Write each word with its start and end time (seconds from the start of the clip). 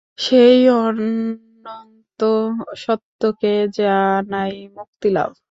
সেই 0.19 0.59
অনন্ত 0.77 2.19
সত্যকে 2.77 3.53
জানাই 3.77 4.53
মুক্তিলাভ। 4.75 5.31